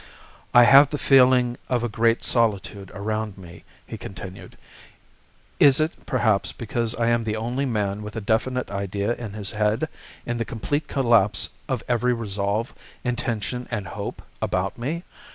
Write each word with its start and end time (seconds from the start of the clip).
"I 0.51 0.63
have 0.63 0.89
the 0.89 0.97
feeling 0.97 1.57
of 1.69 1.83
a 1.83 1.87
great 1.87 2.23
solitude 2.23 2.89
around 2.95 3.37
me," 3.37 3.65
he 3.85 3.99
continued. 3.99 4.57
"Is 5.59 5.79
it, 5.79 6.07
perhaps, 6.07 6.51
because 6.51 6.95
I 6.95 7.09
am 7.09 7.23
the 7.23 7.35
only 7.35 7.67
man 7.67 8.01
with 8.01 8.15
a 8.15 8.19
definite 8.21 8.71
idea 8.71 9.13
in 9.13 9.33
his 9.33 9.51
head, 9.51 9.87
in 10.25 10.39
the 10.39 10.43
complete 10.43 10.87
collapse 10.87 11.49
of 11.69 11.83
every 11.87 12.15
resolve, 12.15 12.73
intention, 13.03 13.67
and 13.69 13.89
hope 13.89 14.23
about 14.41 14.75
me? 14.75 15.03